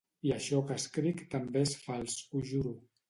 [0.27, 2.73] I això que escric també és fals, ho juro.